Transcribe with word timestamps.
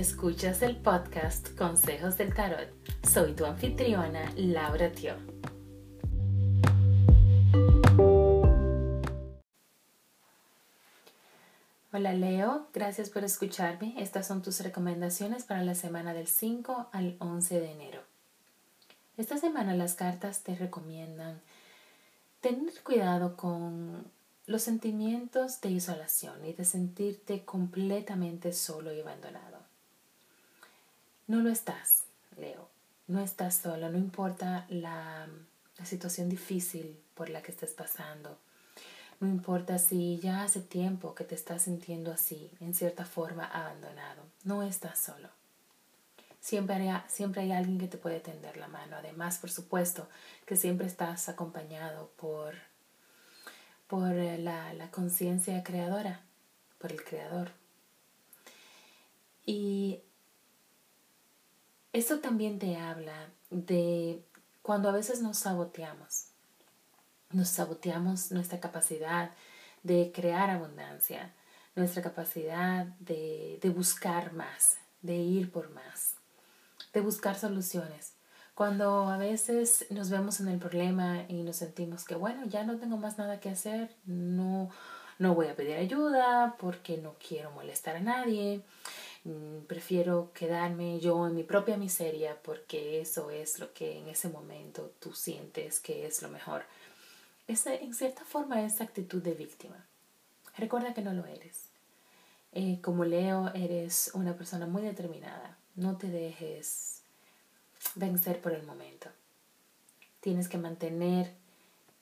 Escuchas 0.00 0.62
el 0.62 0.76
podcast 0.76 1.54
Consejos 1.58 2.16
del 2.16 2.32
Tarot. 2.32 2.70
Soy 3.06 3.34
tu 3.34 3.44
anfitriona, 3.44 4.32
Laura 4.34 4.90
Tio. 4.90 5.14
Hola 11.92 12.14
Leo, 12.14 12.68
gracias 12.72 13.10
por 13.10 13.24
escucharme. 13.24 13.94
Estas 13.98 14.26
son 14.26 14.40
tus 14.40 14.60
recomendaciones 14.60 15.44
para 15.44 15.62
la 15.64 15.74
semana 15.74 16.14
del 16.14 16.28
5 16.28 16.88
al 16.92 17.16
11 17.18 17.60
de 17.60 17.70
enero. 17.70 18.00
Esta 19.18 19.36
semana 19.36 19.74
las 19.74 19.96
cartas 19.96 20.42
te 20.42 20.54
recomiendan 20.54 21.42
tener 22.40 22.72
cuidado 22.82 23.36
con 23.36 24.10
los 24.46 24.62
sentimientos 24.62 25.60
de 25.60 25.72
isolación 25.72 26.42
y 26.46 26.54
de 26.54 26.64
sentirte 26.64 27.44
completamente 27.44 28.54
solo 28.54 28.94
y 28.94 29.00
abandonado. 29.02 29.59
No 31.30 31.42
lo 31.42 31.48
estás, 31.48 32.06
Leo. 32.38 32.68
No 33.06 33.20
estás 33.20 33.54
solo, 33.54 33.88
no 33.88 33.96
importa 33.96 34.66
la, 34.68 35.28
la 35.78 35.86
situación 35.86 36.28
difícil 36.28 37.00
por 37.14 37.28
la 37.28 37.40
que 37.40 37.52
estés 37.52 37.70
pasando. 37.70 38.36
No 39.20 39.28
importa 39.28 39.78
si 39.78 40.18
ya 40.18 40.42
hace 40.42 40.60
tiempo 40.60 41.14
que 41.14 41.22
te 41.22 41.36
estás 41.36 41.62
sintiendo 41.62 42.10
así, 42.10 42.50
en 42.58 42.74
cierta 42.74 43.04
forma 43.04 43.44
abandonado. 43.44 44.24
No 44.42 44.64
estás 44.64 44.98
solo. 44.98 45.28
Siempre 46.40 46.74
hay, 46.74 47.00
siempre 47.06 47.42
hay 47.42 47.52
alguien 47.52 47.78
que 47.78 47.86
te 47.86 47.96
puede 47.96 48.18
tender 48.18 48.56
la 48.56 48.66
mano. 48.66 48.96
Además, 48.96 49.38
por 49.38 49.52
supuesto, 49.52 50.08
que 50.46 50.56
siempre 50.56 50.88
estás 50.88 51.28
acompañado 51.28 52.10
por 52.16 52.56
por 53.86 54.10
eh, 54.14 54.36
la, 54.36 54.74
la 54.74 54.90
conciencia 54.90 55.62
creadora, 55.62 56.22
por 56.78 56.90
el 56.90 57.04
creador. 57.04 57.52
Y 59.46 60.00
eso 61.92 62.18
también 62.18 62.58
te 62.58 62.76
habla 62.76 63.30
de 63.50 64.22
cuando 64.62 64.88
a 64.88 64.92
veces 64.92 65.22
nos 65.22 65.38
saboteamos, 65.38 66.26
nos 67.30 67.48
saboteamos 67.48 68.30
nuestra 68.30 68.60
capacidad 68.60 69.30
de 69.82 70.12
crear 70.14 70.50
abundancia, 70.50 71.32
nuestra 71.74 72.02
capacidad 72.02 72.86
de, 72.98 73.58
de 73.60 73.70
buscar 73.70 74.32
más, 74.32 74.76
de 75.02 75.16
ir 75.16 75.50
por 75.50 75.70
más, 75.70 76.16
de 76.92 77.00
buscar 77.00 77.36
soluciones. 77.38 78.14
Cuando 78.54 79.08
a 79.08 79.16
veces 79.16 79.86
nos 79.90 80.10
vemos 80.10 80.40
en 80.40 80.48
el 80.48 80.58
problema 80.58 81.24
y 81.28 81.42
nos 81.42 81.56
sentimos 81.56 82.04
que, 82.04 82.14
bueno, 82.14 82.44
ya 82.46 82.64
no 82.64 82.76
tengo 82.76 82.98
más 82.98 83.16
nada 83.16 83.40
que 83.40 83.48
hacer, 83.48 83.96
no, 84.04 84.68
no 85.18 85.34
voy 85.34 85.46
a 85.46 85.56
pedir 85.56 85.76
ayuda 85.76 86.56
porque 86.58 86.98
no 86.98 87.14
quiero 87.26 87.50
molestar 87.52 87.96
a 87.96 88.00
nadie, 88.00 88.62
prefiero 89.66 90.32
quedarme 90.32 90.98
yo 90.98 91.26
en 91.26 91.34
mi 91.34 91.42
propia 91.42 91.76
miseria 91.76 92.40
porque 92.42 93.00
eso 93.00 93.30
es 93.30 93.58
lo 93.58 93.72
que 93.74 93.98
en 93.98 94.08
ese 94.08 94.28
momento 94.28 94.92
tú 94.98 95.12
sientes 95.12 95.80
que 95.80 96.06
es 96.06 96.22
lo 96.22 96.28
mejor. 96.28 96.64
Esa, 97.46 97.74
en 97.74 97.94
cierta 97.94 98.24
forma 98.24 98.62
es 98.62 98.80
actitud 98.80 99.22
de 99.22 99.34
víctima. 99.34 99.84
Recuerda 100.56 100.94
que 100.94 101.02
no 101.02 101.12
lo 101.12 101.26
eres. 101.26 101.64
Eh, 102.52 102.80
como 102.82 103.04
Leo, 103.04 103.52
eres 103.54 104.10
una 104.14 104.34
persona 104.36 104.66
muy 104.66 104.82
determinada. 104.82 105.56
No 105.76 105.96
te 105.96 106.08
dejes 106.08 107.02
vencer 107.94 108.40
por 108.40 108.52
el 108.52 108.64
momento. 108.64 109.08
Tienes 110.20 110.48
que 110.48 110.58
mantener 110.58 111.32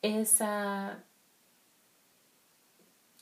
esa, 0.02 1.02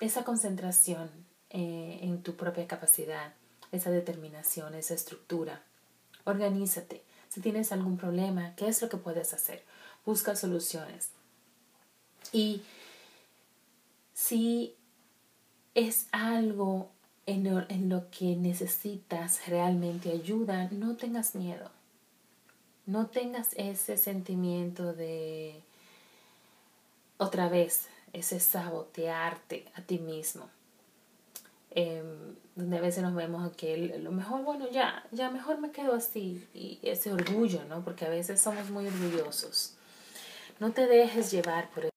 esa 0.01 0.25
concentración 0.25 1.11
eh, 1.51 2.01
en 2.03 2.23
tu 2.23 2.37
propia 2.37 2.67
capacidad, 2.67 3.35
esa 3.73 3.91
determinación, 3.91 4.75
esa 4.75 4.95
estructura. 4.95 5.63
Organízate. 6.25 7.03
Si 7.29 7.41
tienes 7.41 7.73
algún 7.73 7.97
problema, 7.97 8.55
¿qué 8.57 8.69
es 8.69 8.81
lo 8.83 8.89
que 8.89 8.97
puedes 8.97 9.33
hacer? 9.35 9.63
Busca 10.05 10.37
soluciones. 10.37 11.11
Y 12.33 12.63
si 14.15 14.75
es 15.75 16.07
algo 16.13 16.91
en 17.27 17.89
lo 17.89 18.11
que 18.11 18.37
necesitas 18.37 19.47
realmente 19.49 20.11
ayuda, 20.11 20.69
no 20.71 20.97
tengas 20.97 21.35
miedo. 21.35 21.71
No 22.87 23.09
tengas 23.09 23.49
ese 23.55 23.97
sentimiento 23.97 24.93
de, 24.93 25.61
otra 27.19 27.49
vez, 27.49 27.89
ese 28.13 28.41
sabotearte 28.41 29.67
a 29.75 29.83
ti 29.83 29.99
mismo. 29.99 30.49
Em, 31.71 32.36
donde 32.57 32.79
a 32.79 32.81
veces 32.81 33.03
nos 33.03 33.15
vemos 33.15 33.55
que 33.55 33.99
lo 34.03 34.11
mejor, 34.11 34.43
bueno, 34.43 34.69
ya, 34.71 35.05
ya 35.13 35.31
mejor 35.31 35.59
me 35.59 35.71
quedo 35.71 35.95
así. 35.95 36.49
Y 36.55 36.81
ese 36.83 37.13
orgullo, 37.13 37.63
¿no? 37.69 37.85
Porque 37.85 38.07
a 38.07 38.09
veces 38.09 38.41
somos 38.41 38.71
muy 38.71 38.87
orgullosos. 38.87 39.75
No 40.59 40.73
te 40.73 40.87
dejes 40.87 41.31
llevar 41.31 41.71
por 41.71 41.89